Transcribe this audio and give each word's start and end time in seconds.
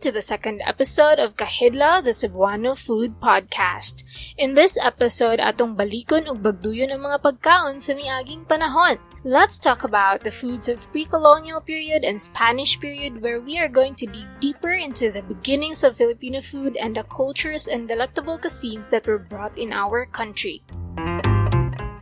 to 0.00 0.10
the 0.10 0.22
second 0.22 0.62
episode 0.64 1.18
of 1.18 1.36
Kahidla, 1.36 2.02
the 2.02 2.16
Cebuano 2.16 2.72
Food 2.72 3.20
Podcast. 3.20 4.04
In 4.38 4.54
this 4.54 4.80
episode, 4.80 5.44
atong 5.44 5.76
balikon 5.76 6.24
ug 6.24 6.40
bagduyon 6.40 6.88
ang 6.88 7.04
mga 7.04 7.20
pagkaon 7.20 7.84
sa 7.84 7.92
miaging 7.92 8.48
panahon. 8.48 8.96
Let's 9.28 9.60
talk 9.60 9.84
about 9.84 10.24
the 10.24 10.32
foods 10.32 10.72
of 10.72 10.88
pre-colonial 10.88 11.60
period 11.60 12.08
and 12.08 12.16
Spanish 12.16 12.80
period 12.80 13.20
where 13.20 13.44
we 13.44 13.60
are 13.60 13.68
going 13.68 13.92
to 14.00 14.08
dig 14.08 14.24
deeper 14.40 14.72
into 14.72 15.12
the 15.12 15.20
beginnings 15.20 15.84
of 15.84 16.00
Filipino 16.00 16.40
food 16.40 16.80
and 16.80 16.96
the 16.96 17.04
cultures 17.12 17.68
and 17.68 17.84
delectable 17.84 18.40
cuisines 18.40 18.88
that 18.88 19.04
were 19.04 19.20
brought 19.20 19.60
in 19.60 19.68
our 19.76 20.08
country. 20.08 20.64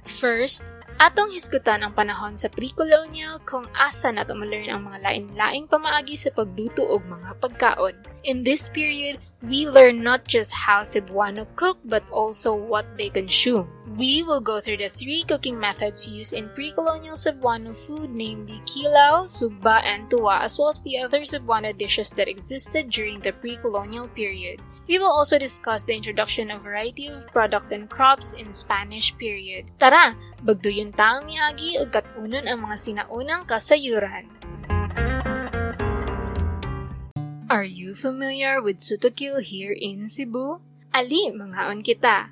First, 0.06 0.62
Atong 0.98 1.30
hisgutan 1.30 1.86
ang 1.86 1.94
panahon 1.94 2.34
sa 2.34 2.50
pre-colonial 2.50 3.38
kung 3.46 3.62
asa 3.70 4.10
nato 4.10 4.34
ma-learn 4.34 4.66
ang 4.66 4.82
mga 4.90 4.98
lain-laing 5.06 5.70
pamaagi 5.70 6.18
sa 6.18 6.34
pagluto 6.34 6.82
og 6.82 7.06
mga 7.06 7.38
pagkaon. 7.38 7.94
In 8.26 8.42
this 8.42 8.66
period, 8.66 9.22
we 9.38 9.70
learn 9.70 10.02
not 10.02 10.26
just 10.26 10.50
how 10.50 10.82
Cebuano 10.82 11.46
cook 11.54 11.78
but 11.86 12.02
also 12.10 12.50
what 12.50 12.82
they 12.98 13.14
consume. 13.14 13.70
We 13.96 14.20
will 14.22 14.44
go 14.44 14.60
through 14.60 14.84
the 14.84 14.92
three 14.92 15.24
cooking 15.24 15.56
methods 15.56 16.04
used 16.04 16.36
in 16.36 16.52
pre-colonial 16.52 17.16
Cebuano 17.16 17.72
food, 17.72 18.12
namely 18.12 18.60
kilaw, 18.68 19.24
sugba, 19.24 19.80
and 19.80 20.10
tuwa, 20.12 20.44
as 20.44 20.58
well 20.58 20.68
as 20.68 20.82
the 20.82 21.00
other 21.00 21.24
Cebuano 21.24 21.72
dishes 21.72 22.10
that 22.12 22.28
existed 22.28 22.90
during 22.90 23.20
the 23.20 23.32
pre-colonial 23.32 24.06
period. 24.12 24.60
We 24.88 24.98
will 24.98 25.10
also 25.10 25.38
discuss 25.38 25.84
the 25.84 25.96
introduction 25.96 26.50
of 26.50 26.62
variety 26.62 27.08
of 27.08 27.26
products 27.32 27.72
and 27.72 27.88
crops 27.88 28.36
in 28.36 28.52
Spanish 28.52 29.16
period. 29.16 29.72
Tara, 29.80 30.12
bagduyon 30.44 30.92
taang 30.92 31.24
miagi 31.24 31.80
ug 31.80 31.88
katunon 31.88 32.44
ang 32.44 32.68
mga 32.68 32.76
sinaunang 32.76 33.48
kasayuran. 33.48 34.28
Are 37.48 37.64
you 37.64 37.96
familiar 37.96 38.60
with 38.60 38.84
Sutukil 38.84 39.40
here 39.40 39.72
in 39.72 40.04
Cebu? 40.04 40.60
Ali, 40.92 41.32
mangaon 41.32 41.80
kita. 41.80 42.28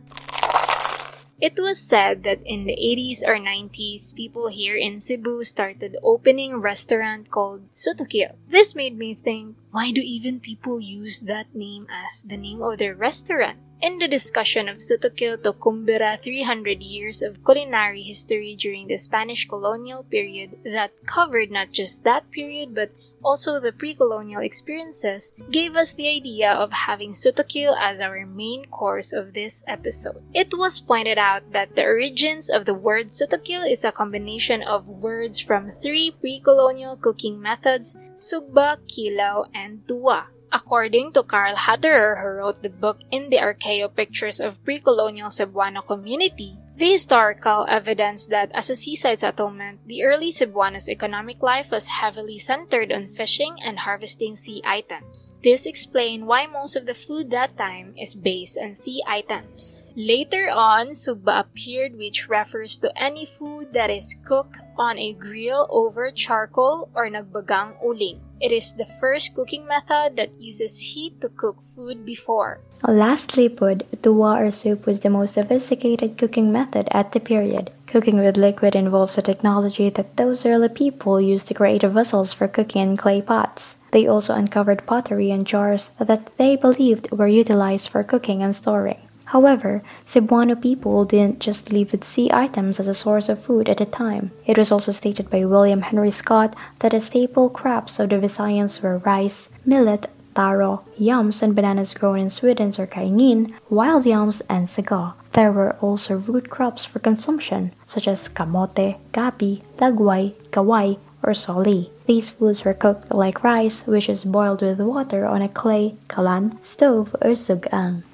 It 1.38 1.58
was 1.58 1.78
said 1.78 2.22
that 2.22 2.40
in 2.46 2.64
the 2.64 2.72
80s 2.72 3.20
or 3.22 3.36
90s, 3.36 4.14
people 4.14 4.48
here 4.48 4.74
in 4.74 5.00
Cebu 5.00 5.44
started 5.44 5.94
opening 6.02 6.54
a 6.54 6.58
restaurant 6.58 7.30
called 7.30 7.70
Sutukil. 7.72 8.36
This 8.48 8.74
made 8.74 8.96
me 8.96 9.12
think, 9.12 9.54
why 9.70 9.92
do 9.92 10.00
even 10.00 10.40
people 10.40 10.80
use 10.80 11.20
that 11.28 11.54
name 11.54 11.88
as 11.92 12.22
the 12.22 12.38
name 12.38 12.62
of 12.62 12.78
their 12.78 12.94
restaurant? 12.94 13.58
In 13.82 13.98
the 13.98 14.08
discussion 14.08 14.66
of 14.66 14.78
Sutukil 14.78 15.42
to 15.42 15.52
Kumbira 15.52 16.18
300 16.22 16.80
years 16.80 17.20
of 17.20 17.44
culinary 17.44 18.02
history 18.02 18.56
during 18.56 18.88
the 18.88 18.96
Spanish 18.96 19.46
colonial 19.46 20.04
period 20.04 20.56
that 20.64 20.92
covered 21.04 21.50
not 21.50 21.70
just 21.70 22.02
that 22.04 22.30
period 22.30 22.74
but 22.74 22.90
also 23.26 23.58
the 23.58 23.74
pre-colonial 23.74 24.40
experiences, 24.40 25.34
gave 25.50 25.74
us 25.74 25.92
the 25.98 26.06
idea 26.06 26.54
of 26.54 26.70
having 26.70 27.10
Sutukil 27.10 27.74
as 27.74 28.00
our 28.00 28.24
main 28.24 28.64
course 28.70 29.12
of 29.12 29.34
this 29.34 29.64
episode. 29.66 30.22
It 30.32 30.54
was 30.54 30.78
pointed 30.78 31.18
out 31.18 31.42
that 31.50 31.74
the 31.74 31.82
origins 31.82 32.48
of 32.48 32.64
the 32.64 32.78
word 32.78 33.10
Sutukil 33.10 33.66
is 33.66 33.82
a 33.82 33.90
combination 33.90 34.62
of 34.62 34.86
words 34.86 35.40
from 35.40 35.74
three 35.82 36.14
pre-colonial 36.20 36.96
cooking 36.96 37.42
methods, 37.42 37.98
sugba, 38.14 38.78
kilaw, 38.86 39.50
and 39.52 39.82
tuwa. 39.90 40.30
According 40.52 41.12
to 41.18 41.24
Karl 41.24 41.56
Hutterer, 41.56 42.22
who 42.22 42.38
wrote 42.38 42.62
the 42.62 42.70
book 42.70 43.02
In 43.10 43.28
the 43.30 43.42
Archeo 43.42 43.90
Pictures 43.90 44.38
of 44.38 44.62
Pre-Colonial 44.64 45.28
Cebuano 45.28 45.84
Community, 45.84 46.56
the 46.76 46.92
historical 46.92 47.64
evidence 47.68 48.26
that 48.26 48.50
as 48.52 48.68
a 48.68 48.76
seaside 48.76 49.20
settlement, 49.20 49.80
the 49.86 50.04
early 50.04 50.30
Cebuanos' 50.30 50.90
economic 50.90 51.42
life 51.42 51.70
was 51.70 51.88
heavily 51.88 52.38
centered 52.38 52.92
on 52.92 53.06
fishing 53.06 53.56
and 53.64 53.78
harvesting 53.78 54.36
sea 54.36 54.60
items. 54.64 55.34
This 55.42 55.64
explains 55.64 56.24
why 56.24 56.46
most 56.46 56.76
of 56.76 56.84
the 56.84 56.94
food 56.94 57.30
that 57.30 57.56
time 57.56 57.94
is 57.96 58.14
based 58.14 58.58
on 58.60 58.74
sea 58.74 59.02
items. 59.06 59.84
Later 59.96 60.50
on, 60.52 60.88
sugba 60.88 61.40
appeared 61.40 61.96
which 61.96 62.28
refers 62.28 62.76
to 62.78 62.92
any 63.00 63.24
food 63.24 63.72
that 63.72 63.88
is 63.88 64.18
cooked 64.26 64.58
on 64.76 64.98
a 64.98 65.14
grill 65.14 65.66
over 65.70 66.10
charcoal 66.10 66.90
or 66.94 67.08
nagbagang 67.08 67.80
uling. 67.82 68.20
It 68.38 68.52
is 68.52 68.74
the 68.74 68.84
first 69.00 69.34
cooking 69.34 69.66
method 69.66 70.16
that 70.16 70.38
uses 70.38 70.78
heat 70.78 71.20
to 71.22 71.30
cook 71.30 71.62
food 71.62 72.04
before. 72.04 72.60
Lastly 72.86 73.48
put, 73.48 73.90
tuwa 74.02 74.36
or 74.36 74.50
soup 74.50 74.84
was 74.84 75.00
the 75.00 75.08
most 75.08 75.34
sophisticated 75.34 76.18
cooking 76.18 76.52
method 76.52 76.86
at 76.90 77.12
the 77.12 77.20
period. 77.20 77.70
Cooking 77.86 78.18
with 78.18 78.36
liquid 78.36 78.74
involves 78.76 79.16
a 79.16 79.22
technology 79.22 79.88
that 79.88 80.18
those 80.18 80.44
early 80.44 80.68
people 80.68 81.18
used 81.18 81.48
to 81.48 81.54
create 81.54 81.82
vessels 81.82 82.34
for 82.34 82.46
cooking 82.46 82.82
in 82.82 82.96
clay 82.96 83.22
pots. 83.22 83.76
They 83.92 84.06
also 84.06 84.34
uncovered 84.34 84.86
pottery 84.86 85.30
and 85.30 85.46
jars 85.46 85.92
that 85.98 86.28
they 86.36 86.56
believed 86.56 87.10
were 87.12 87.28
utilized 87.28 87.88
for 87.88 88.04
cooking 88.04 88.42
and 88.42 88.54
storing. 88.54 89.05
However, 89.26 89.82
Cebuano 90.06 90.54
people 90.54 91.04
didn't 91.04 91.40
just 91.40 91.72
live 91.72 91.90
with 91.90 92.04
sea 92.04 92.30
items 92.32 92.78
as 92.78 92.86
a 92.86 92.94
source 92.94 93.28
of 93.28 93.42
food 93.42 93.68
at 93.68 93.78
the 93.78 93.86
time. 93.86 94.30
It 94.46 94.56
was 94.56 94.70
also 94.70 94.92
stated 94.92 95.28
by 95.30 95.44
William 95.44 95.82
Henry 95.82 96.12
Scott 96.12 96.54
that 96.78 96.92
the 96.92 97.00
staple 97.00 97.50
crops 97.50 97.98
of 97.98 98.10
the 98.10 98.16
Visayans 98.16 98.80
were 98.82 98.98
rice, 98.98 99.48
millet, 99.64 100.06
taro, 100.36 100.84
yams, 100.96 101.42
and 101.42 101.56
bananas 101.56 101.92
grown 101.92 102.20
in 102.20 102.30
swiddens 102.30 102.78
or 102.78 102.86
kaingin, 102.86 103.52
wild 103.68 104.06
yams, 104.06 104.42
and 104.48 104.68
sago. 104.68 105.14
There 105.32 105.50
were 105.50 105.74
also 105.80 106.16
root 106.16 106.48
crops 106.48 106.84
for 106.84 107.00
consumption, 107.00 107.72
such 107.84 108.06
as 108.06 108.28
kamote, 108.28 108.96
gabi, 109.12 109.62
lagway, 109.78 110.34
kaway, 110.52 110.98
or 111.22 111.34
soli. 111.34 111.90
These 112.06 112.30
foods 112.30 112.64
were 112.64 112.74
cooked 112.74 113.12
like 113.12 113.42
rice, 113.42 113.86
which 113.86 114.08
is 114.08 114.22
boiled 114.22 114.62
with 114.62 114.78
water 114.78 115.26
on 115.26 115.42
a 115.42 115.48
clay, 115.48 115.96
kalan, 116.08 116.64
stove, 116.64 117.16
or 117.20 117.34
sugang. 117.34 118.04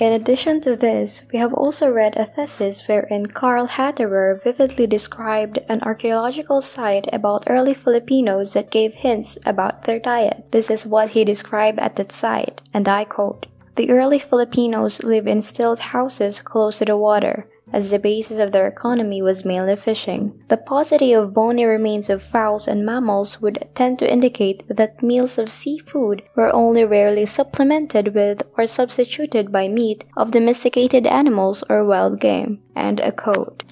In 0.00 0.14
addition 0.14 0.62
to 0.62 0.76
this, 0.76 1.24
we 1.30 1.38
have 1.40 1.52
also 1.52 1.92
read 1.92 2.16
a 2.16 2.24
thesis 2.24 2.88
wherein 2.88 3.26
Karl 3.26 3.66
Hutterer 3.66 4.42
vividly 4.42 4.86
described 4.86 5.58
an 5.68 5.82
archaeological 5.82 6.62
site 6.62 7.06
about 7.12 7.44
early 7.46 7.74
Filipinos 7.74 8.54
that 8.54 8.70
gave 8.70 8.94
hints 8.94 9.38
about 9.44 9.84
their 9.84 9.98
diet. 9.98 10.46
This 10.52 10.70
is 10.70 10.86
what 10.86 11.10
he 11.10 11.22
described 11.22 11.78
at 11.80 11.96
that 11.96 12.12
site, 12.12 12.62
and 12.72 12.88
I 12.88 13.04
quote 13.04 13.44
The 13.76 13.90
early 13.90 14.18
Filipinos 14.18 15.02
live 15.02 15.26
in 15.26 15.42
stilt 15.42 15.92
houses 15.92 16.40
close 16.40 16.78
to 16.78 16.86
the 16.86 16.96
water 16.96 17.46
as 17.72 17.90
the 17.90 17.98
basis 17.98 18.38
of 18.38 18.52
their 18.52 18.66
economy 18.66 19.22
was 19.22 19.44
mainly 19.44 19.76
fishing. 19.76 20.42
The 20.48 20.56
paucity 20.56 21.12
of 21.12 21.34
bony 21.34 21.64
remains 21.64 22.10
of 22.10 22.22
fowls 22.22 22.66
and 22.66 22.84
mammals 22.84 23.40
would 23.40 23.68
tend 23.74 23.98
to 23.98 24.12
indicate 24.12 24.64
that 24.68 25.02
meals 25.02 25.38
of 25.38 25.50
seafood 25.50 26.22
were 26.36 26.54
only 26.54 26.84
rarely 26.84 27.26
supplemented 27.26 28.14
with 28.14 28.42
or 28.56 28.66
substituted 28.66 29.52
by 29.52 29.68
meat 29.68 30.04
of 30.16 30.30
domesticated 30.30 31.06
animals 31.06 31.62
or 31.68 31.84
wild 31.84 32.20
game. 32.20 32.62
And 32.74 33.00
a 33.00 33.12
code. 33.12 33.62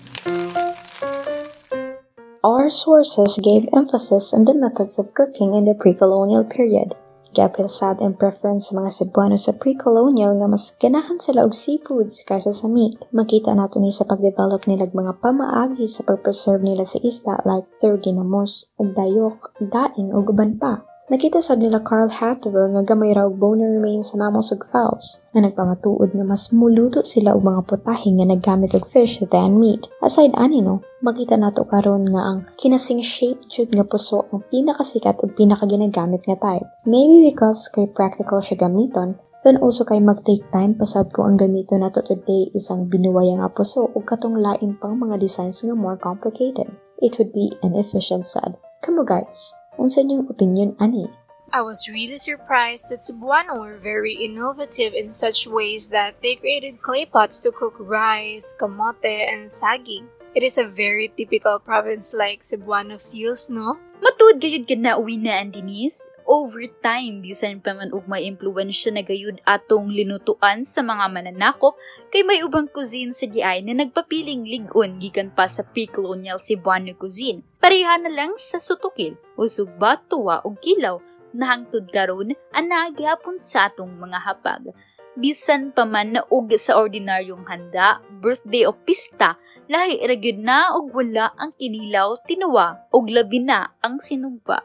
Our 2.45 2.71
sources 2.71 3.39
gave 3.43 3.69
emphasis 3.75 4.33
on 4.33 4.45
the 4.45 4.55
methods 4.55 4.99
of 4.99 5.13
cooking 5.15 5.55
in 5.55 5.65
the 5.65 5.75
pre-colonial 5.75 6.45
period. 6.45 6.95
Giapilsad 7.37 8.01
ang 8.01 8.17
preference 8.17 8.73
sa 8.73 8.81
mga 8.81 8.91
Cebuano 8.91 9.37
sa 9.37 9.53
pre-colonial 9.53 10.41
nga 10.41 10.49
mas 10.49 10.73
ganahan 10.81 11.21
sila 11.21 11.45
og 11.45 11.53
seafoods 11.53 12.25
kaysa 12.25 12.57
sa 12.57 12.67
meat. 12.67 12.97
Makita 13.13 13.53
nato 13.53 13.77
ni 13.77 13.93
sa 13.93 14.09
pagdevelop 14.09 14.65
nila 14.65 14.89
mga 14.89 15.21
pamaagi 15.21 15.85
sa 15.85 16.03
pag-preserve 16.09 16.65
nila 16.65 16.89
sa 16.89 16.97
isda 17.05 17.45
like 17.45 17.69
thurginamos, 17.79 18.73
dayok, 18.81 19.53
daing 19.61 20.11
ug 20.11 20.33
uban 20.33 20.57
pa. 20.57 20.98
Nakita 21.09 21.41
sad 21.41 21.65
nila 21.65 21.81
Carl 21.81 22.13
Hatterer 22.13 22.69
nga 22.69 22.85
gamay 22.85 23.17
raw 23.17 23.33
bone 23.33 23.65
remains 23.65 24.13
sa 24.13 24.21
mammals 24.21 24.53
ug 24.53 24.61
fowls 24.69 25.25
na 25.33 25.41
nagpamatuod 25.41 26.13
nga 26.13 26.21
mas 26.21 26.53
muluto 26.53 27.01
sila 27.01 27.33
og 27.33 27.49
mga 27.49 27.65
putahe 27.65 28.13
nga 28.13 28.29
naggamit 28.29 28.77
og 28.77 28.85
fish 28.85 29.17
than 29.33 29.57
meat. 29.57 29.89
Aside 30.05 30.37
ani 30.37 30.61
no, 30.61 30.85
makita 31.01 31.41
nato 31.41 31.65
karon 31.65 32.13
nga 32.13 32.29
ang 32.29 32.39
kinasing 32.61 33.01
shape 33.01 33.41
jud 33.49 33.73
nga 33.73 33.89
puso 33.89 34.29
ang 34.29 34.45
pinakasikat 34.53 35.17
ug 35.25 35.33
pinakaginagamit 35.33 36.29
nga 36.29 36.37
type. 36.37 36.69
Maybe 36.85 37.33
because 37.33 37.73
kay 37.73 37.89
practical 37.89 38.45
siya 38.45 38.69
gamiton, 38.69 39.17
then 39.49 39.57
also 39.65 39.89
kay 39.89 40.05
mag-take 40.05 40.45
time 40.53 40.77
pasad 40.77 41.09
ko 41.17 41.25
ang 41.25 41.41
gamito 41.41 41.73
nato 41.81 42.05
today 42.05 42.53
isang 42.53 42.85
binuwaya 42.85 43.33
nga 43.41 43.49
puso 43.49 43.89
ug 43.97 44.05
katong 44.05 44.45
lain 44.45 44.77
pang 44.77 45.01
mga 45.01 45.17
designs 45.17 45.65
nga 45.65 45.73
more 45.73 45.97
complicated. 45.97 46.69
It 47.01 47.17
would 47.17 47.33
be 47.33 47.49
an 47.65 47.81
efficient 47.81 48.29
sad. 48.29 48.61
Kamo 48.85 49.09
guys, 49.09 49.57
Unsa 49.79 50.03
inyong 50.03 50.27
opinion 50.27 50.75
ani? 50.83 51.07
I 51.49 51.63
was 51.63 51.89
really 51.89 52.19
surprised 52.19 52.91
that 52.91 53.07
Cebuano 53.07 53.57
were 53.57 53.81
very 53.81 54.13
innovative 54.13 54.93
in 54.93 55.09
such 55.09 55.47
ways 55.47 55.89
that 55.89 56.21
they 56.21 56.37
created 56.37 56.83
clay 56.83 57.07
pots 57.07 57.41
to 57.41 57.55
cook 57.55 57.79
rice, 57.81 58.53
kamote, 58.59 59.33
and 59.33 59.49
saging. 59.49 60.11
It 60.37 60.45
is 60.45 60.59
a 60.59 60.69
very 60.69 61.09
typical 61.17 61.57
province 61.57 62.13
like 62.13 62.45
Cebuano 62.45 63.01
feels, 63.01 63.49
no? 63.49 63.81
Matud 64.05 64.43
gayud 64.45 64.69
ka 64.69 64.77
na 64.77 65.01
uwi 65.01 65.17
na 65.17 65.41
Denise. 65.47 66.11
Over 66.29 66.69
time, 66.85 67.25
bisan 67.25 67.65
pa 67.65 67.73
man 67.73 67.89
og 67.89 68.05
may 68.05 68.29
impluwensya 68.29 68.93
na 68.93 69.01
gayud 69.01 69.41
atong 69.49 69.89
linutuan 69.89 70.61
sa 70.61 70.85
mga 70.85 71.09
mananakop, 71.09 71.73
kay 72.13 72.21
may 72.21 72.45
ubang 72.45 72.69
cuisine 72.69 73.17
sa 73.17 73.25
diay 73.25 73.65
na 73.65 73.73
nagpapiling 73.73 74.45
ligon 74.45 75.01
gikan 75.01 75.33
pa 75.33 75.49
sa 75.49 75.65
pre-colonial 75.65 76.37
Cebuano 76.37 76.93
cuisine. 77.01 77.41
Pareha 77.57 77.97
na 77.97 78.13
lang 78.13 78.37
sa 78.37 78.61
sutukil, 78.61 79.17
usog 79.41 79.73
ba, 79.81 79.97
tuwa 80.05 80.45
o 80.45 80.53
kilaw, 80.53 81.01
na 81.33 81.65
karon 81.89 82.37
ana 82.53 82.93
gyapon 82.93 83.41
sa 83.41 83.73
atong 83.73 83.97
mga 83.97 84.21
hapag. 84.21 84.69
Bisan 85.17 85.73
pa 85.73 85.89
man 85.89 86.13
na 86.13 86.29
og 86.29 86.53
sa 86.61 86.77
ordinaryong 86.77 87.49
handa, 87.49 88.05
birthday 88.21 88.69
o 88.69 88.77
pista, 88.77 89.41
lahi 89.73 89.97
ra 90.05 90.13
gyud 90.13 90.45
na 90.45 90.77
og 90.77 90.93
wala 90.93 91.33
ang 91.41 91.57
kinilaw, 91.57 92.21
tinuwa 92.29 92.85
og 92.93 93.09
labi 93.09 93.41
na 93.41 93.73
ang 93.81 93.97
sinugba. 93.97 94.61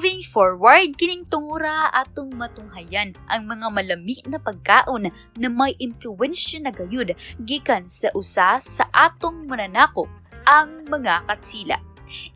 Moving 0.00 0.24
forward, 0.24 0.96
kining 0.96 1.28
tungura 1.28 1.92
atong 1.92 2.32
matunghayan 2.32 3.12
ang 3.28 3.44
mga 3.44 3.68
malami 3.68 4.16
na 4.32 4.40
pagkaon 4.40 5.12
na 5.12 5.48
may 5.52 5.76
impluwensya 5.76 6.56
na 6.64 6.72
gayud 6.72 7.12
gikan 7.44 7.84
sa 7.84 8.08
usa 8.16 8.56
sa 8.64 8.88
atong 8.96 9.44
mananakop, 9.44 10.08
ang 10.48 10.88
mga 10.88 11.28
katsila. 11.28 11.76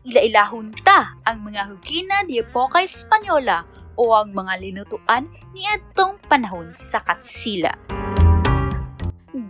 Ila-ilahon 0.05 0.77
ta 0.85 1.17
ang 1.25 1.41
mga 1.41 1.73
hugina 1.73 2.21
di 2.29 2.37
epoka 2.37 2.85
Espanyola 2.85 3.65
o 3.97 4.13
ang 4.13 4.29
mga 4.29 4.61
linutuan 4.61 5.25
ni 5.57 5.65
atong 5.65 6.21
panahon 6.29 6.69
sa 6.69 7.01
katsila. 7.01 7.73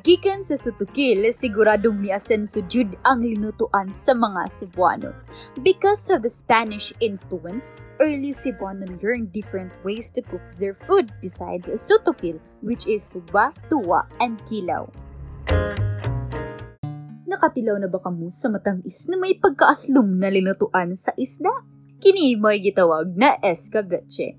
Gikan 0.06 0.46
sa 0.46 0.54
Sutukil, 0.54 1.25
siguradong 1.34 1.98
miasenso 1.98 2.62
jud 2.69 2.94
ang 3.02 3.25
linutuan 3.25 3.90
sa 3.90 4.13
mga 4.13 4.46
Cebuano. 4.54 5.10
Because 5.66 6.13
of 6.13 6.22
the 6.22 6.30
Spanish 6.30 6.94
influence, 7.02 7.74
early 7.98 8.30
Cebuano 8.30 8.86
learned 9.02 9.34
different 9.34 9.74
ways 9.81 10.13
to 10.13 10.22
cook 10.22 10.46
their 10.62 10.78
food 10.78 11.10
besides 11.25 11.74
Sutukil, 11.74 12.38
which 12.62 12.86
is 12.86 13.02
suba, 13.02 13.50
tuwa, 13.66 14.06
and 14.22 14.38
kilaw. 14.46 14.86
Nakatilaw 17.25 17.81
na 17.81 17.90
ba 17.90 17.98
kamo 17.98 18.30
sa 18.30 18.54
matamis 18.54 19.10
na 19.10 19.18
may 19.18 19.42
pagkaaslum 19.42 20.22
na 20.22 20.30
linutuan 20.30 20.94
sa 20.94 21.18
isda? 21.18 21.66
Kini 21.98 22.38
may 22.38 22.62
gitawag 22.62 23.18
na 23.18 23.42
escabeche. 23.42 24.38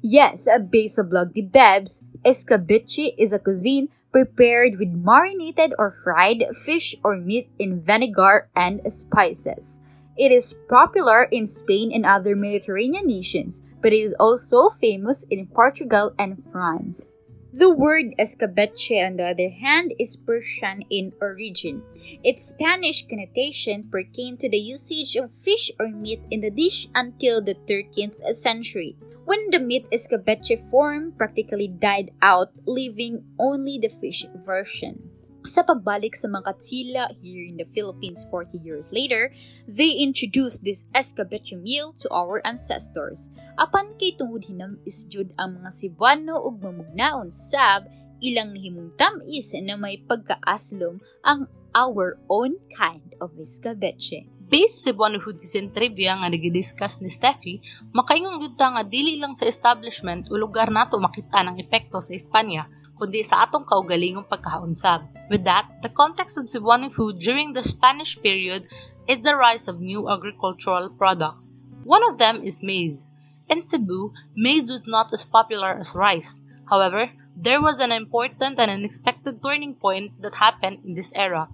Yes, 0.00 0.48
based 0.72 0.96
sa 0.96 1.04
blog 1.04 1.36
di 1.36 1.44
Bebs, 1.44 2.00
escabeche 2.24 3.12
is 3.20 3.36
a 3.36 3.38
cuisine 3.38 3.92
prepared 4.12 4.78
with 4.78 4.92
marinated 4.92 5.72
or 5.78 5.90
fried 5.90 6.44
fish 6.64 6.94
or 7.02 7.16
meat 7.16 7.50
in 7.58 7.80
vinegar 7.80 8.48
and 8.54 8.80
spices. 8.92 9.80
It 10.16 10.30
is 10.30 10.54
popular 10.68 11.24
in 11.24 11.46
Spain 11.46 11.90
and 11.92 12.04
other 12.04 12.36
Mediterranean 12.36 13.06
nations, 13.06 13.62
but 13.80 13.92
it 13.92 14.00
is 14.00 14.14
also 14.20 14.68
famous 14.68 15.24
in 15.30 15.46
Portugal 15.48 16.12
and 16.18 16.44
France. 16.52 17.16
The 17.52 17.68
word 17.68 18.16
escabeche, 18.18 18.96
on 19.04 19.20
the 19.20 19.28
other 19.28 19.50
hand, 19.50 19.92
is 20.00 20.16
Persian 20.16 20.88
in 20.88 21.12
origin. 21.20 21.82
Its 22.24 22.48
Spanish 22.48 23.06
connotation 23.06 23.92
pertained 23.92 24.40
to 24.40 24.48
the 24.48 24.56
usage 24.56 25.16
of 25.16 25.30
fish 25.30 25.70
or 25.78 25.92
meat 25.92 26.22
in 26.30 26.40
the 26.40 26.50
dish 26.50 26.88
until 26.94 27.44
the 27.44 27.54
13th 27.68 28.24
century, 28.36 28.96
when 29.26 29.50
the 29.50 29.60
meat 29.60 29.84
escabeche 29.92 30.56
form 30.70 31.12
practically 31.12 31.68
died 31.68 32.10
out, 32.22 32.56
leaving 32.64 33.22
only 33.38 33.76
the 33.76 33.92
fish 34.00 34.24
version. 34.46 35.11
Sa 35.42 35.66
pagbalik 35.66 36.14
sa 36.14 36.30
mga 36.30 36.54
katsila 36.54 37.10
here 37.18 37.42
in 37.42 37.58
the 37.58 37.66
Philippines 37.74 38.22
40 38.30 38.62
years 38.62 38.94
later, 38.94 39.34
they 39.66 39.90
introduced 39.90 40.62
this 40.62 40.86
escabeche 40.94 41.58
meal 41.58 41.90
to 41.98 42.06
our 42.14 42.38
ancestors. 42.46 43.34
Apan 43.58 43.90
kay 43.98 44.14
tungod 44.14 44.46
hinam 44.46 44.78
isjud 44.86 45.34
ang 45.42 45.58
mga 45.58 45.74
Cebuano 45.74 46.38
ug 46.46 46.62
mamugnaon 46.62 47.34
sab 47.34 47.90
ilang 48.22 48.54
nahimong 48.54 48.94
tamis 48.94 49.50
na 49.58 49.74
may 49.74 49.98
pagkaaslom 50.06 51.02
ang 51.26 51.50
our 51.74 52.22
own 52.30 52.54
kind 52.78 53.10
of 53.18 53.34
escabeche. 53.34 54.30
Based 54.46 54.78
sa 54.78 54.94
Cebuano 54.94 55.18
Food 55.18 55.42
Cuisine 55.42 55.74
Trivia 55.74 56.22
nga 56.22 56.30
nagidiscuss 56.30 57.02
ni 57.02 57.10
Steffi, 57.10 57.58
makaingon 57.90 58.38
ta 58.54 58.78
nga 58.78 58.86
dili 58.86 59.18
lang 59.18 59.34
sa 59.34 59.50
establishment 59.50 60.30
o 60.30 60.38
lugar 60.38 60.70
nato 60.70 61.02
makita 61.02 61.42
ng 61.42 61.58
epekto 61.58 61.98
sa 61.98 62.14
Espanya, 62.14 62.70
kundi 63.02 63.26
sa 63.26 63.42
atong 63.42 63.66
kaugalingong 63.66 64.30
pagkaunsab. 64.30 65.02
With 65.26 65.42
that, 65.42 65.66
the 65.82 65.90
context 65.90 66.38
of 66.38 66.46
Cebuano 66.46 66.86
food 66.86 67.18
during 67.18 67.50
the 67.50 67.66
Spanish 67.66 68.14
period 68.22 68.70
is 69.10 69.18
the 69.26 69.34
rise 69.34 69.66
of 69.66 69.82
new 69.82 70.06
agricultural 70.06 70.86
products. 70.94 71.50
One 71.82 72.06
of 72.06 72.22
them 72.22 72.46
is 72.46 72.62
maize. 72.62 73.02
In 73.50 73.66
Cebu, 73.66 74.14
maize 74.38 74.70
was 74.70 74.86
not 74.86 75.10
as 75.10 75.26
popular 75.26 75.74
as 75.82 75.98
rice. 75.98 76.38
However, 76.70 77.10
there 77.34 77.58
was 77.58 77.82
an 77.82 77.90
important 77.90 78.62
and 78.62 78.70
unexpected 78.70 79.42
turning 79.42 79.74
point 79.74 80.14
that 80.22 80.38
happened 80.38 80.86
in 80.86 80.94
this 80.94 81.10
era. 81.18 81.50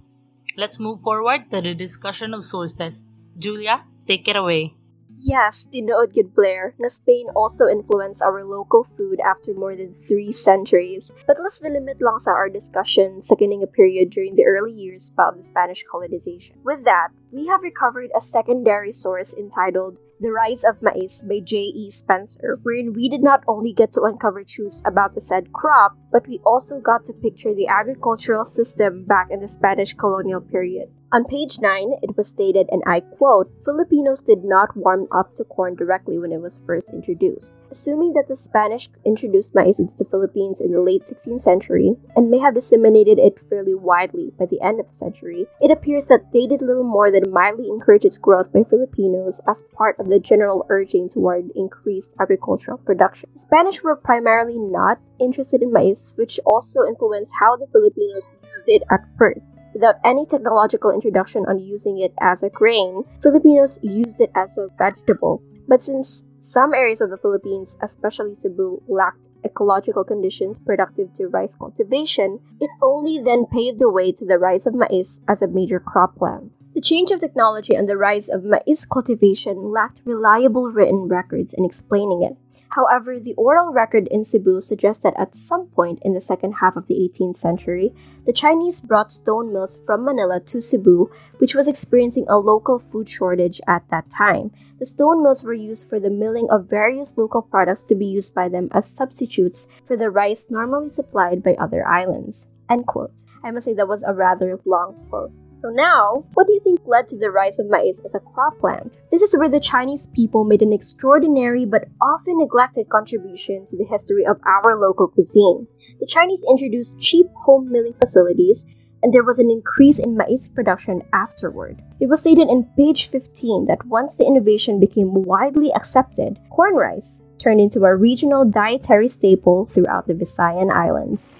Let's 0.53 0.77
move 0.77 1.01
forward 1.01 1.49
to 1.49 1.65
the 1.65 1.73
discussion 1.73 2.37
of 2.37 2.45
sources. 2.45 3.01
Julia, 3.41 3.89
take 4.05 4.29
it 4.29 4.37
away. 4.37 4.77
Yes, 5.19 5.67
tinuod 5.67 6.15
good 6.15 6.31
Blaire, 6.31 6.79
na 6.79 6.87
Spain 6.87 7.27
also 7.35 7.67
influenced 7.67 8.23
our 8.23 8.39
local 8.47 8.87
food 8.87 9.19
after 9.19 9.51
more 9.51 9.75
than 9.75 9.91
three 9.91 10.31
centuries. 10.31 11.11
But 11.27 11.35
let's 11.43 11.59
delimit 11.59 11.99
lang 11.99 12.23
sa 12.23 12.31
our 12.31 12.47
discussion 12.47 13.19
sa 13.19 13.35
kining 13.35 13.67
period 13.67 14.15
during 14.15 14.39
the 14.39 14.47
early 14.47 14.71
years 14.71 15.11
of 15.19 15.35
the 15.35 15.43
Spanish 15.43 15.83
colonization. 15.83 16.55
With 16.63 16.87
that, 16.87 17.11
we 17.35 17.51
have 17.51 17.67
recovered 17.67 18.15
a 18.15 18.23
secondary 18.23 18.95
source 18.95 19.35
entitled 19.35 19.99
The 20.23 20.31
Rise 20.31 20.63
of 20.63 20.79
Maize 20.79 21.27
by 21.27 21.43
J.E. 21.43 21.91
Spencer, 21.91 22.55
wherein 22.63 22.95
we 22.95 23.11
did 23.11 23.19
not 23.19 23.43
only 23.43 23.75
get 23.75 23.91
to 23.99 24.07
uncover 24.07 24.47
truths 24.47 24.79
about 24.87 25.19
the 25.19 25.21
said 25.21 25.51
crop, 25.51 25.99
but 26.15 26.31
we 26.31 26.39
also 26.47 26.79
got 26.79 27.03
to 27.11 27.19
picture 27.19 27.51
the 27.51 27.67
agricultural 27.67 28.47
system 28.47 29.03
back 29.03 29.27
in 29.27 29.43
the 29.43 29.51
Spanish 29.51 29.91
colonial 29.91 30.39
period. 30.39 30.95
On 31.11 31.25
page 31.25 31.57
9, 31.59 31.93
it 32.03 32.15
was 32.15 32.27
stated, 32.27 32.67
and 32.69 32.83
I 32.85 32.99
quote, 32.99 33.51
Filipinos 33.65 34.21
did 34.21 34.43
not 34.43 34.77
warm 34.77 35.07
up 35.11 35.33
to 35.35 35.43
corn 35.43 35.73
directly 35.73 36.19
when 36.19 36.31
it 36.31 36.39
was 36.39 36.61
first 36.67 36.91
introduced. 36.91 37.59
Assuming 37.71 38.13
that 38.13 38.27
the 38.27 38.35
Spanish 38.35 38.91
introduced 39.03 39.55
maize 39.55 39.79
into 39.79 39.97
the 39.97 40.05
Philippines 40.05 40.61
in 40.61 40.71
the 40.71 40.81
late 40.81 41.05
16th 41.05 41.41
century 41.41 41.95
and 42.15 42.29
may 42.29 42.37
have 42.37 42.53
disseminated 42.53 43.17
it 43.17 43.39
fairly 43.49 43.73
widely 43.73 44.33
by 44.37 44.45
the 44.45 44.61
end 44.61 44.79
of 44.79 44.85
the 44.85 44.93
century, 44.93 45.47
it 45.59 45.71
appears 45.71 46.05
that 46.07 46.31
they 46.31 46.45
did 46.45 46.61
little 46.61 46.83
more 46.83 47.09
than 47.09 47.33
mildly 47.33 47.69
encourage 47.69 48.05
its 48.05 48.19
growth 48.19 48.53
by 48.53 48.63
Filipinos 48.63 49.41
as 49.47 49.65
part 49.73 49.97
of 49.97 50.09
the 50.09 50.19
general 50.19 50.67
urging 50.69 51.09
toward 51.09 51.49
increased 51.55 52.13
agricultural 52.19 52.77
production. 52.77 53.31
The 53.33 53.39
Spanish 53.39 53.81
were 53.81 53.95
primarily 53.95 54.59
not 54.59 54.99
interested 55.19 55.63
in 55.63 55.73
maize, 55.73 56.13
which 56.17 56.39
also 56.45 56.85
influenced 56.85 57.33
how 57.39 57.55
the 57.55 57.67
Filipinos 57.71 58.35
used 58.45 58.69
it 58.69 58.83
at 58.91 59.05
first. 59.17 59.59
Without 59.73 59.95
any 60.05 60.25
technological 60.25 60.91
introduction 60.99 61.45
on 61.47 61.59
using 61.59 61.99
it 61.99 62.13
as 62.19 62.43
a 62.43 62.49
grain, 62.49 63.03
Filipinos 63.23 63.79
used 63.83 64.19
it 64.19 64.31
as 64.35 64.57
a 64.57 64.67
vegetable. 64.77 65.41
But 65.67 65.81
since 65.81 66.25
some 66.39 66.73
areas 66.73 66.99
of 66.99 67.09
the 67.09 67.17
Philippines, 67.17 67.77
especially 67.81 68.33
Cebu, 68.33 68.81
lacked 68.87 69.27
ecological 69.45 70.03
conditions 70.03 70.59
productive 70.59 71.13
to 71.13 71.27
rice 71.27 71.55
cultivation, 71.55 72.39
it 72.59 72.69
only 72.81 73.19
then 73.19 73.45
paved 73.45 73.79
the 73.79 73.89
way 73.89 74.11
to 74.11 74.25
the 74.25 74.37
rise 74.37 74.67
of 74.67 74.73
maize 74.73 75.21
as 75.27 75.41
a 75.41 75.47
major 75.47 75.79
crop 75.79 76.17
plant. 76.17 76.57
The 76.73 76.81
change 76.81 77.11
of 77.11 77.19
technology 77.19 77.75
and 77.75 77.87
the 77.87 77.97
rise 77.97 78.29
of 78.29 78.43
maize 78.43 78.85
cultivation 78.85 79.71
lacked 79.71 80.01
reliable 80.05 80.71
written 80.71 81.07
records 81.07 81.53
in 81.53 81.63
explaining 81.65 82.23
it. 82.23 82.35
However, 82.69 83.19
the 83.19 83.33
oral 83.33 83.73
record 83.73 84.07
in 84.11 84.23
Cebu 84.23 84.61
suggests 84.61 85.01
that 85.03 85.17
at 85.17 85.35
some 85.35 85.67
point 85.67 85.99
in 86.03 86.13
the 86.13 86.21
second 86.21 86.53
half 86.61 86.75
of 86.75 86.85
the 86.85 86.95
18th 86.95 87.37
century, 87.37 87.93
the 88.25 88.33
Chinese 88.33 88.79
brought 88.79 89.09
stone 89.09 89.51
mills 89.51 89.79
from 89.85 90.05
Manila 90.05 90.39
to 90.39 90.61
Cebu, 90.61 91.09
which 91.39 91.55
was 91.55 91.67
experiencing 91.67 92.25
a 92.29 92.37
local 92.37 92.77
food 92.77 93.09
shortage 93.09 93.59
at 93.67 93.89
that 93.89 94.09
time. 94.09 94.51
The 94.77 94.85
stone 94.85 95.23
mills 95.23 95.43
were 95.43 95.53
used 95.53 95.89
for 95.89 95.99
the 95.99 96.11
milling 96.11 96.47
of 96.51 96.69
various 96.69 97.17
local 97.17 97.41
products 97.41 97.81
to 97.83 97.95
be 97.95 98.05
used 98.05 98.35
by 98.35 98.49
them 98.49 98.69
as 98.71 98.89
substitutes 98.89 99.67
for 99.87 99.97
the 99.97 100.11
rice 100.11 100.51
normally 100.51 100.89
supplied 100.89 101.41
by 101.41 101.55
other 101.55 101.87
islands. 101.87 102.47
End 102.69 102.85
quote. 102.85 103.23
I 103.43 103.49
must 103.49 103.65
say 103.65 103.73
that 103.73 103.87
was 103.87 104.03
a 104.03 104.13
rather 104.13 104.59
long 104.63 105.07
quote. 105.09 105.31
So 105.61 105.69
now, 105.69 106.23
what 106.35 106.47
do 106.47 106.53
you 106.53 106.61
think 106.61 106.79
led 106.85 107.09
to 107.09 107.17
the 107.17 107.31
rise 107.31 107.59
of 107.59 107.67
maize 107.69 107.99
as 108.05 108.15
a 108.15 108.21
crop 108.21 108.57
plant? 108.59 108.97
This 109.11 109.21
is 109.21 109.37
where 109.37 109.49
the 109.49 109.59
Chinese 109.59 110.07
people 110.15 110.45
made 110.45 110.61
an 110.61 110.71
extraordinary 110.71 111.65
but 111.65 111.89
often 112.01 112.37
neglected 112.37 112.87
contribution 112.87 113.65
to 113.65 113.77
the 113.77 113.83
history 113.83 114.25
of 114.25 114.39
our 114.45 114.79
local 114.79 115.09
cuisine. 115.09 115.67
The 115.99 116.07
Chinese 116.07 116.45
introduced 116.49 117.01
cheap 117.01 117.27
home 117.43 117.69
milling 117.69 117.93
facilities 117.99 118.65
and 119.03 119.11
there 119.11 119.23
was 119.23 119.39
an 119.39 119.51
increase 119.51 119.99
in 119.99 120.15
maize 120.15 120.47
production 120.47 121.01
afterward. 121.11 121.81
It 121.99 122.07
was 122.07 122.21
stated 122.21 122.47
in 122.47 122.69
page 122.77 123.09
15 123.09 123.65
that 123.65 123.85
once 123.85 124.15
the 124.15 124.25
innovation 124.25 124.79
became 124.79 125.23
widely 125.23 125.73
accepted, 125.73 126.39
corn 126.51 126.75
rice 126.75 127.21
turned 127.37 127.59
into 127.59 127.83
a 127.83 127.95
regional 127.95 128.45
dietary 128.45 129.09
staple 129.09 129.65
throughout 129.65 130.07
the 130.07 130.13
Visayan 130.13 130.71
Islands. 130.71 131.35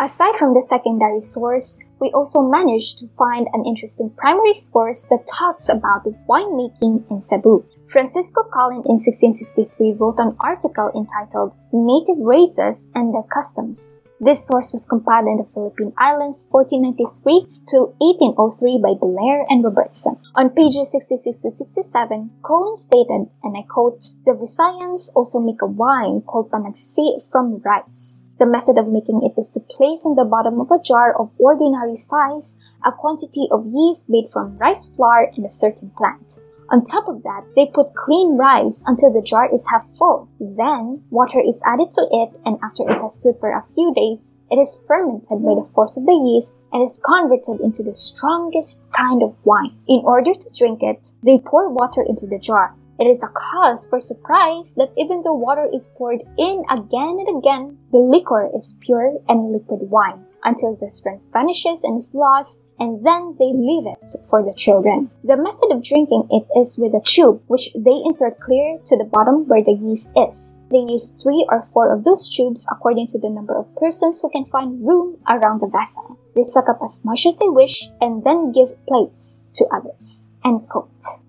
Aside 0.00 0.36
from 0.36 0.54
the 0.54 0.62
secondary 0.62 1.20
source, 1.20 1.78
we 2.00 2.10
also 2.14 2.42
managed 2.42 2.98
to 2.98 3.08
find 3.16 3.48
an 3.52 3.64
interesting 3.66 4.10
primary 4.16 4.54
source 4.54 5.06
that 5.06 5.26
talks 5.26 5.68
about 5.68 6.04
winemaking 6.28 7.10
in 7.10 7.20
Cebu. 7.20 7.64
Francisco 7.90 8.42
Colin 8.52 8.82
in 8.86 8.98
1663 8.98 9.94
wrote 9.94 10.18
an 10.18 10.36
article 10.40 10.90
entitled 10.94 11.56
Native 11.72 12.18
Races 12.18 12.90
and 12.94 13.12
Their 13.12 13.22
Customs. 13.22 14.04
This 14.20 14.46
source 14.46 14.72
was 14.72 14.86
compiled 14.86 15.26
in 15.28 15.36
the 15.36 15.44
Philippine 15.44 15.92
Islands 15.98 16.48
1493 16.50 17.66
to 17.68 17.92
1803 17.98 18.80
by 18.80 18.94
Blair 18.94 19.44
and 19.50 19.62
Robertson. 19.62 20.16
On 20.34 20.48
pages 20.48 20.92
66 20.92 21.42
to 21.42 21.50
67, 21.50 22.30
Colin 22.40 22.76
stated, 22.76 23.28
and 23.42 23.56
I 23.56 23.62
quote, 23.68 24.00
The 24.24 24.32
Visayans 24.32 25.10
also 25.14 25.40
make 25.40 25.60
a 25.60 25.66
wine 25.66 26.22
called 26.22 26.50
pangasi 26.50 27.20
from 27.30 27.60
rice. 27.64 28.24
The 28.38 28.46
method 28.46 28.78
of 28.78 28.88
making 28.88 29.22
it 29.22 29.38
is 29.38 29.48
to 29.50 29.60
place 29.60 30.04
in 30.04 30.16
the 30.16 30.24
bottom 30.24 30.60
of 30.60 30.70
a 30.70 30.82
jar 30.82 31.14
of 31.18 31.30
ordinary 31.38 31.96
size 31.96 32.58
a 32.84 32.90
quantity 32.90 33.46
of 33.52 33.66
yeast 33.66 34.10
made 34.10 34.28
from 34.28 34.58
rice 34.58 34.94
flour 34.96 35.30
and 35.36 35.46
a 35.46 35.50
certain 35.50 35.90
plant. 35.96 36.44
On 36.70 36.82
top 36.82 37.08
of 37.08 37.22
that, 37.22 37.44
they 37.54 37.66
put 37.66 37.94
clean 37.94 38.36
rice 38.36 38.82
until 38.86 39.12
the 39.12 39.22
jar 39.22 39.48
is 39.52 39.68
half 39.68 39.84
full. 39.98 40.28
Then, 40.40 41.04
water 41.10 41.38
is 41.38 41.62
added 41.66 41.90
to 41.92 42.08
it, 42.10 42.38
and 42.44 42.58
after 42.62 42.82
it 42.88 43.00
has 43.00 43.16
stood 43.16 43.38
for 43.38 43.52
a 43.52 43.62
few 43.62 43.92
days, 43.94 44.40
it 44.50 44.56
is 44.56 44.82
fermented 44.86 45.44
by 45.44 45.54
the 45.54 45.70
force 45.74 45.96
of 45.96 46.06
the 46.06 46.14
yeast 46.14 46.60
and 46.72 46.82
is 46.82 47.00
converted 47.04 47.60
into 47.60 47.82
the 47.82 47.94
strongest 47.94 48.90
kind 48.92 49.22
of 49.22 49.36
wine. 49.44 49.76
In 49.86 50.00
order 50.04 50.32
to 50.32 50.54
drink 50.56 50.82
it, 50.82 51.12
they 51.22 51.38
pour 51.38 51.68
water 51.68 52.02
into 52.02 52.26
the 52.26 52.38
jar. 52.38 52.74
It 52.98 53.06
is 53.06 53.22
a 53.22 53.28
cause 53.28 53.86
for 53.86 54.00
surprise 54.00 54.74
that 54.74 54.92
even 54.96 55.22
though 55.22 55.34
water 55.34 55.68
is 55.72 55.92
poured 55.96 56.22
in 56.38 56.64
again 56.70 57.18
and 57.18 57.38
again, 57.38 57.78
the 57.90 57.98
liquor 57.98 58.48
is 58.54 58.78
pure 58.80 59.18
and 59.28 59.52
liquid 59.52 59.90
wine 59.90 60.24
until 60.44 60.76
the 60.76 60.90
strength 60.90 61.28
vanishes 61.32 61.82
and 61.82 61.98
is 61.98 62.14
lost, 62.14 62.62
and 62.78 63.04
then 63.04 63.34
they 63.38 63.50
leave 63.54 63.86
it 63.86 63.98
for 64.28 64.42
the 64.44 64.54
children. 64.56 65.10
The 65.24 65.36
method 65.36 65.72
of 65.72 65.82
drinking 65.82 66.28
it 66.30 66.46
is 66.58 66.78
with 66.78 66.94
a 66.94 67.00
tube, 67.04 67.42
which 67.46 67.72
they 67.74 68.02
insert 68.04 68.38
clear 68.40 68.78
to 68.84 68.96
the 68.96 69.04
bottom 69.04 69.48
where 69.48 69.64
the 69.64 69.72
yeast 69.72 70.12
is. 70.16 70.62
They 70.70 70.84
use 70.84 71.16
three 71.22 71.46
or 71.48 71.62
four 71.62 71.92
of 71.92 72.04
those 72.04 72.28
tubes 72.28 72.66
according 72.70 73.06
to 73.08 73.18
the 73.18 73.30
number 73.30 73.56
of 73.56 73.74
persons 73.76 74.20
who 74.20 74.28
can 74.28 74.44
find 74.44 74.86
room 74.86 75.16
around 75.28 75.60
the 75.60 75.70
vessel. 75.72 76.18
They 76.36 76.42
suck 76.42 76.68
up 76.68 76.80
as 76.82 77.04
much 77.04 77.26
as 77.26 77.38
they 77.38 77.48
wish 77.48 77.88
and 78.00 78.22
then 78.24 78.52
give 78.52 78.76
place 78.86 79.48
to 79.54 79.64
others. 79.72 80.34
End 80.44 80.68
quote. 80.68 81.23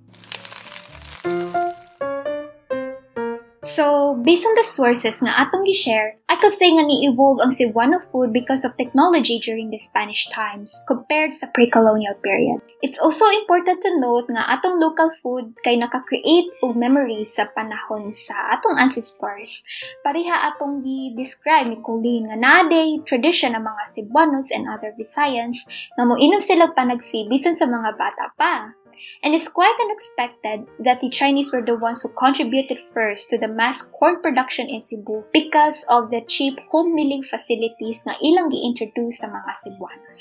So, 3.66 4.22
based 4.22 4.46
on 4.46 4.54
the 4.54 4.62
sources 4.62 5.26
na 5.26 5.42
atong 5.42 5.66
gi-share, 5.66 6.22
I 6.30 6.38
could 6.38 6.54
say 6.54 6.70
nga 6.70 6.86
ni-evolve 6.86 7.42
ang 7.42 7.50
Cebuano 7.50 7.98
food 7.98 8.30
because 8.30 8.62
of 8.62 8.78
technology 8.78 9.42
during 9.42 9.74
the 9.74 9.82
Spanish 9.82 10.30
times 10.30 10.86
compared 10.86 11.34
sa 11.34 11.50
pre-colonial 11.50 12.14
period. 12.22 12.62
It's 12.86 13.02
also 13.02 13.26
important 13.34 13.82
to 13.82 13.98
note 13.98 14.30
nga 14.30 14.46
atong 14.54 14.78
local 14.78 15.10
food 15.10 15.58
kay 15.66 15.82
naka-create 15.82 16.62
og 16.62 16.78
memories 16.78 17.34
sa 17.34 17.50
panahon 17.50 18.14
sa 18.14 18.54
atong 18.54 18.78
ancestors. 18.78 19.66
Pareha 20.06 20.54
atong 20.54 20.86
gi-describe 20.86 21.66
ni 21.66 21.82
Colleen 21.82 22.30
nga 22.30 22.38
naday 22.38 23.02
tradition 23.02 23.58
ng 23.58 23.66
mga 23.66 23.84
Cebuanos 23.90 24.54
and 24.54 24.70
other 24.70 24.94
Visayans 24.94 25.66
nga 25.98 26.06
moinom 26.06 26.38
sila 26.38 26.70
panagsi 26.70 27.26
bisan 27.26 27.58
sa 27.58 27.66
mga 27.66 27.98
bata 27.98 28.30
pa. 28.38 28.78
And 29.24 29.34
it's 29.34 29.48
quite 29.48 29.76
unexpected 29.82 30.68
that 30.80 31.02
the 31.02 31.10
Chinese 31.10 31.52
were 31.52 31.64
the 31.64 31.76
ones 31.76 32.02
who 32.02 32.10
contributed 32.10 32.80
first 32.94 33.30
to 33.30 33.38
the 33.38 33.48
mass 33.48 33.82
corn 33.82 34.22
production 34.22 34.70
in 34.70 34.82
Cebu 34.82 35.24
because 35.34 35.86
of 35.90 36.10
the 36.12 36.22
cheap 36.22 36.60
home 36.72 36.96
milling 36.96 37.24
facilities 37.24 38.06
na 38.06 38.14
ilang 38.22 38.52
gi-introduce 38.52 39.24
sa 39.24 39.32
mga 39.32 39.52
Cebuanos. 39.56 40.20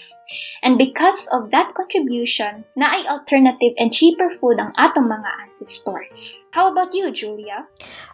And 0.62 0.78
because 0.78 1.28
of 1.32 1.50
that 1.50 1.74
contribution, 1.74 2.64
na 2.76 2.90
ay 2.90 3.06
alternative 3.06 3.74
and 3.78 3.92
cheaper 3.92 4.30
food 4.30 4.58
ang 4.58 4.72
atong 4.78 5.10
mga 5.10 5.30
ancestors. 5.42 6.48
How 6.52 6.70
about 6.70 6.94
you, 6.94 7.10
Julia? 7.10 7.66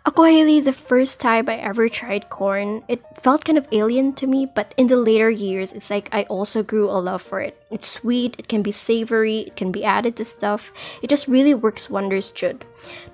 Ako, 0.08 0.24
Hailey, 0.24 0.60
the 0.60 0.72
first 0.72 1.20
time 1.20 1.48
I 1.48 1.60
ever 1.60 1.88
tried 1.88 2.32
corn, 2.32 2.82
it 2.88 3.04
felt 3.20 3.44
kind 3.44 3.58
of 3.58 3.68
alien 3.70 4.16
to 4.16 4.26
me, 4.26 4.48
but 4.48 4.72
in 4.80 4.88
the 4.88 4.96
later 4.96 5.28
years, 5.28 5.72
it's 5.72 5.90
like 5.90 6.08
I 6.12 6.24
also 6.32 6.62
grew 6.62 6.88
a 6.88 6.96
love 6.96 7.20
for 7.20 7.40
it. 7.40 7.59
It's 7.70 7.88
sweet, 7.88 8.34
it 8.36 8.48
can 8.48 8.62
be 8.62 8.72
savory, 8.72 9.40
it 9.40 9.56
can 9.56 9.70
be 9.70 9.84
added 9.84 10.16
to 10.16 10.24
stuff. 10.24 10.72
It 11.02 11.10
just 11.10 11.28
really 11.28 11.54
works 11.54 11.88
wonders, 11.88 12.30
Jude. 12.30 12.64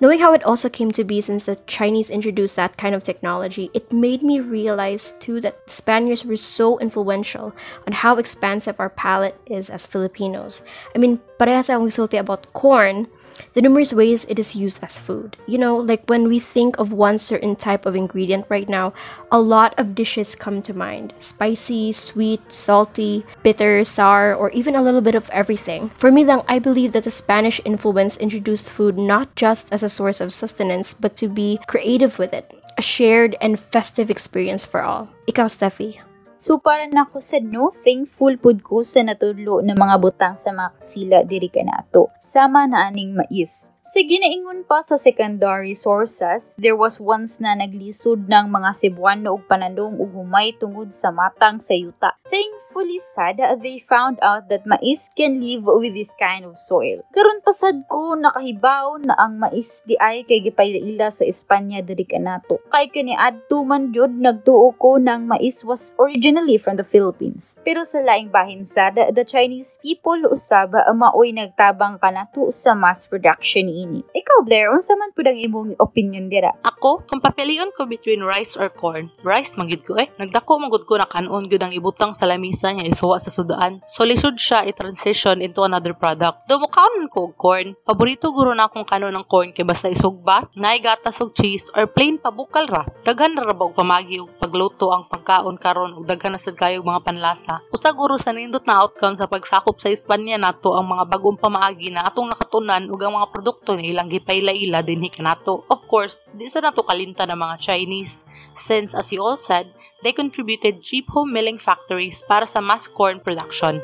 Knowing 0.01 0.17
how 0.19 0.33
it 0.33 0.43
also 0.43 0.67
came 0.69 0.91
to 0.91 1.03
be 1.03 1.21
since 1.21 1.45
the 1.45 1.57
Chinese 1.67 2.09
introduced 2.09 2.55
that 2.55 2.77
kind 2.77 2.95
of 2.95 3.03
technology, 3.03 3.69
it 3.73 3.91
made 3.91 4.23
me 4.23 4.39
realize 4.39 5.13
too 5.19 5.39
that 5.41 5.69
Spaniards 5.69 6.25
were 6.25 6.35
so 6.35 6.79
influential 6.79 7.53
on 7.85 7.93
how 7.93 8.15
expansive 8.15 8.79
our 8.79 8.89
palate 8.89 9.39
is 9.45 9.69
as 9.69 9.85
Filipinos. 9.85 10.63
I 10.95 10.97
mean, 10.97 11.19
parehas 11.39 11.69
akong 11.69 12.19
about 12.19 12.51
corn, 12.53 13.07
the 13.53 13.61
numerous 13.61 13.93
ways 13.93 14.25
it 14.29 14.39
is 14.39 14.55
used 14.55 14.83
as 14.83 14.97
food. 14.97 15.37
You 15.47 15.57
know, 15.57 15.75
like 15.77 16.03
when 16.07 16.27
we 16.27 16.39
think 16.39 16.77
of 16.77 16.93
one 16.93 17.17
certain 17.17 17.55
type 17.55 17.85
of 17.85 17.95
ingredient 17.95 18.45
right 18.49 18.67
now, 18.67 18.93
a 19.31 19.39
lot 19.39 19.73
of 19.77 19.95
dishes 19.95 20.35
come 20.35 20.61
to 20.63 20.73
mind 20.73 21.13
spicy, 21.19 21.91
sweet, 21.91 22.41
salty, 22.51 23.25
bitter, 23.43 23.83
sour, 23.83 24.33
or 24.33 24.49
even 24.51 24.75
a 24.75 24.81
little 24.81 25.01
bit 25.01 25.15
of 25.15 25.29
everything. 25.29 25.91
For 25.97 26.11
me, 26.11 26.23
lang, 26.23 26.43
I 26.47 26.59
believe 26.59 26.93
that 26.93 27.03
the 27.03 27.11
Spanish 27.11 27.61
influence 27.65 28.17
introduced 28.17 28.71
food 28.71 28.97
not 28.97 29.35
just 29.35 29.71
as 29.71 29.83
a 29.83 29.89
source 29.89 30.21
of 30.21 30.33
sustenance, 30.33 30.93
but 30.93 31.17
to 31.17 31.27
be 31.27 31.59
creative 31.67 32.19
with 32.19 32.33
it, 32.33 32.51
a 32.77 32.81
shared 32.81 33.35
and 33.41 33.59
festive 33.59 34.09
experience 34.09 34.65
for 34.65 34.81
all. 34.81 35.09
Ikaw, 35.27 35.47
Steffi. 35.49 36.06
So 36.37 36.61
para 36.61 36.85
na 36.85 37.09
ako 37.09 37.17
sa 37.17 37.41
no, 37.41 37.73
thankful 37.73 38.37
pud 38.37 38.61
ko 38.61 38.85
sa 38.85 39.01
natudlo 39.01 39.65
ng 39.65 39.73
mga 39.73 39.95
butang 39.97 40.35
sa 40.37 40.53
mga 40.53 40.69
katsila 40.77 41.17
diri 41.25 41.49
kanato. 41.49 42.13
Sama 42.21 42.69
na 42.69 42.89
aning 42.89 43.17
mais. 43.17 43.73
Sa 43.87 44.03
ginaingon 44.03 44.67
pa 44.67 44.83
sa 44.83 44.99
secondary 44.99 45.71
sources, 45.71 46.59
there 46.59 46.75
was 46.75 46.99
once 46.99 47.39
na 47.39 47.55
naglisod 47.55 48.27
ng 48.27 48.51
mga 48.51 48.75
Cebuano 48.75 49.39
og 49.39 49.47
panandong 49.47 49.95
ug 49.95 50.11
humay 50.11 50.51
tungod 50.59 50.91
sa 50.91 51.07
matang 51.07 51.63
sa 51.63 51.71
yuta. 51.71 52.11
Thankfully 52.27 52.99
sad 52.99 53.39
they 53.63 53.79
found 53.79 54.19
out 54.19 54.51
that 54.51 54.67
mais 54.67 55.07
can 55.15 55.39
live 55.39 55.63
with 55.63 55.95
this 55.95 56.11
kind 56.19 56.43
of 56.43 56.59
soil. 56.59 56.99
Karon 57.15 57.39
pasad 57.39 57.87
ko 57.87 58.19
nakahibaw 58.19 58.99
na 58.99 59.15
ang 59.15 59.39
mais 59.39 59.79
di 59.87 59.95
ay 59.95 60.27
kay 60.27 60.43
gipaylaila 60.43 61.07
sa 61.07 61.23
Espanya 61.23 61.79
diri 61.79 62.03
kanato. 62.03 62.59
Kay 62.67 62.91
kani 62.91 63.15
adto 63.15 63.63
man 63.63 63.95
jud 63.95 64.11
nagtuo 64.11 64.75
ko 64.75 64.99
nang 64.99 65.31
mais 65.31 65.63
was 65.63 65.95
originally 65.95 66.59
from 66.59 66.75
the 66.75 66.83
Philippines. 66.83 67.55
Pero 67.63 67.87
sa 67.87 68.03
laing 68.03 68.35
bahin 68.35 68.67
sad, 68.67 68.99
the 68.99 69.23
Chinese 69.23 69.79
people 69.79 70.27
usab 70.27 70.75
maoy 70.91 71.31
nagtabang 71.31 72.03
kanato 72.03 72.51
sa 72.51 72.75
mass 72.75 73.07
production 73.07 73.76
ini. 73.77 74.01
Ikaw, 74.01 74.41
Blair, 74.41 74.73
unsa 74.73 74.97
man 74.97 75.13
pud 75.13 75.29
ang 75.29 75.37
imong 75.37 75.77
opinion 75.77 76.25
dira? 76.25 76.49
Ako, 76.65 77.05
kung 77.05 77.21
papilion 77.21 77.69
ko 77.77 77.85
between 77.85 78.25
rice 78.25 78.57
or 78.57 78.73
corn, 78.73 79.13
rice 79.21 79.53
magid 79.53 79.85
ko 79.85 80.01
eh. 80.01 80.09
Nagdako 80.17 80.57
magud 80.57 80.89
ko 80.89 80.97
na 80.97 81.05
kanon 81.05 81.45
gyud 81.45 81.61
ang 81.61 81.73
ibutang 81.73 82.17
sa 82.17 82.25
lamisa 82.25 82.73
niya 82.73 82.89
isuwa 82.89 83.21
sa 83.21 83.29
sudaan. 83.29 83.85
So 83.93 84.01
lisod 84.01 84.41
siya 84.41 84.65
i-transition 84.65 85.45
into 85.45 85.61
another 85.61 85.93
product. 85.93 86.49
Do 86.49 86.57
mo 86.57 86.65
kanon 86.69 87.09
ko 87.13 87.29
og 87.29 87.37
corn, 87.37 87.77
paborito 87.85 88.33
guro 88.33 88.57
na 88.57 88.65
akong 88.65 88.87
kanon 88.89 89.13
ng 89.13 89.27
corn 89.29 89.53
kay 89.53 89.67
basta 89.67 89.91
isugba, 89.91 90.49
naay 90.57 90.81
gatas 90.81 91.21
og 91.21 91.37
cheese 91.37 91.69
or 91.77 91.85
plain 91.85 92.17
pabukal 92.17 92.65
ra. 92.65 92.83
Daghan 93.05 93.37
ra 93.37 93.53
ba 93.53 93.69
og 93.69 93.77
pamagi 93.77 94.17
og 94.23 94.33
pagluto 94.41 94.89
ang 94.89 95.05
pagkaon 95.11 95.59
karon 95.59 95.93
ug 95.97 96.07
daghan 96.07 96.33
na 96.33 96.41
sad 96.41 96.55
kayo 96.55 96.79
mga 96.81 97.03
panlasa. 97.03 97.59
Usa 97.69 97.91
guro 97.91 98.15
sa 98.15 98.31
nindot 98.31 98.63
na 98.63 98.81
outcome 98.81 99.19
sa 99.19 99.27
pagsakop 99.27 99.77
sa 99.81 99.91
Espanya 99.91 100.39
nato 100.39 100.71
ang 100.77 100.87
mga 100.87 101.03
bagong 101.09 101.35
pamaagi 101.35 101.91
na 101.91 102.07
atong 102.07 102.31
nakatunan 102.31 102.87
ug 102.87 102.99
ang 103.03 103.19
mga 103.19 103.27
produkto 103.33 103.66
produkto 103.67 103.83
ni 103.83 103.91
ilang 103.91 104.07
gipayla-ila 104.07 104.79
dinhi 104.79 105.11
kanato. 105.11 105.67
Of 105.67 105.83
course, 105.91 106.15
di 106.31 106.47
sa 106.47 106.63
nato 106.63 106.87
kalinta 106.87 107.27
ng 107.27 107.35
mga 107.35 107.59
Chinese 107.59 108.23
since 108.63 108.95
as 108.95 109.11
you 109.11 109.19
all 109.19 109.35
said, 109.35 109.67
they 110.07 110.15
contributed 110.15 110.79
cheap 110.79 111.03
home 111.11 111.35
milling 111.35 111.59
factories 111.59 112.23
para 112.23 112.47
sa 112.47 112.63
mass 112.63 112.87
corn 112.87 113.19
production. 113.19 113.83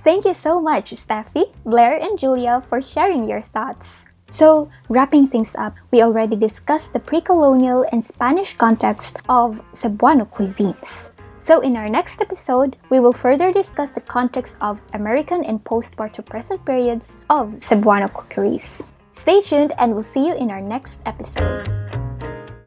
Thank 0.00 0.24
you 0.24 0.32
so 0.32 0.64
much, 0.64 0.96
Steffi, 0.96 1.52
Blair, 1.68 2.00
and 2.00 2.16
Julia 2.16 2.64
for 2.64 2.80
sharing 2.80 3.28
your 3.28 3.44
thoughts. 3.44 4.08
So, 4.32 4.72
wrapping 4.88 5.28
things 5.28 5.52
up, 5.52 5.76
we 5.92 6.00
already 6.00 6.40
discussed 6.40 6.96
the 6.96 7.04
pre-colonial 7.04 7.84
and 7.92 8.00
Spanish 8.00 8.56
context 8.56 9.20
of 9.28 9.60
Cebuano 9.76 10.24
cuisines. 10.24 11.12
So, 11.40 11.60
in 11.60 11.74
our 11.74 11.88
next 11.88 12.20
episode, 12.20 12.76
we 12.90 13.00
will 13.00 13.14
further 13.14 13.50
discuss 13.50 13.92
the 13.92 14.02
context 14.02 14.58
of 14.60 14.80
American 14.92 15.42
and 15.44 15.64
post-war 15.64 16.10
to 16.10 16.22
present 16.22 16.64
periods 16.66 17.18
of 17.30 17.54
Cebuano 17.54 18.12
cookeries. 18.12 18.84
Stay 19.10 19.40
tuned 19.40 19.72
and 19.78 19.94
we'll 19.94 20.02
see 20.02 20.26
you 20.26 20.34
in 20.34 20.50
our 20.50 20.60
next 20.60 21.00
episode. 21.06 21.79